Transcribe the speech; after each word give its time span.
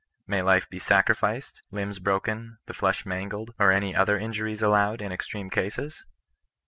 May 0.25 0.41
life 0.41 0.67
be 0.67 0.79
sacrificed, 0.79 1.61
limbs 1.69 1.99
broken, 1.99 2.57
the 2.65 2.73
flesh 2.73 3.05
mangled, 3.05 3.53
or 3.59 3.71
any 3.71 3.95
other 3.95 4.17
injuries 4.17 4.63
allowed 4.63 4.99
in 4.99 5.11
extreme 5.11 5.51
cases 5.51 6.03